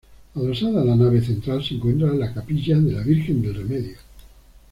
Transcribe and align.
Adosada 0.33 0.81
a 0.81 0.83
la 0.83 0.95
nave 0.95 1.21
central 1.23 1.63
se 1.63 1.75
encuentra 1.75 2.11
la 2.11 2.33
capilla 2.33 2.75
de 2.79 2.91
la 2.93 3.01
Virgen 3.03 3.39
del 3.39 3.53
Remedio. 3.53 3.97